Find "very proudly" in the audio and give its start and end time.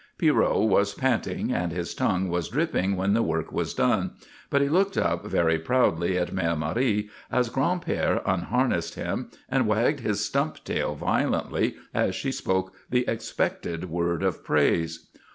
5.27-6.17